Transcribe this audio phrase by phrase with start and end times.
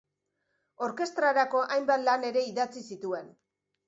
[0.85, 3.29] Orkestrarako hainbat lan ere idatzi zituen.